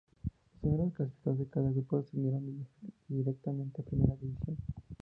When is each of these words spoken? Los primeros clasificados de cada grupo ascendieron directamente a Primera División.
Los 0.23 0.61
primeros 0.71 0.93
clasificados 0.95 1.37
de 1.37 1.45
cada 1.45 1.69
grupo 1.69 1.97
ascendieron 1.99 2.65
directamente 3.07 3.83
a 3.83 3.85
Primera 3.85 4.15
División. 4.15 4.57